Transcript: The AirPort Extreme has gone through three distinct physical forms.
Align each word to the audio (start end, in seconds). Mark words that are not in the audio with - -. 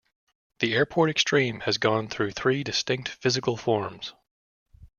The 0.61 0.73
AirPort 0.73 1.11
Extreme 1.11 1.59
has 1.59 1.77
gone 1.77 2.07
through 2.07 2.31
three 2.31 2.63
distinct 2.63 3.07
physical 3.09 3.55
forms. 3.55 4.15